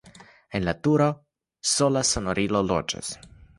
[0.59, 1.09] En la turo
[1.73, 3.15] sola sonorilo loĝas.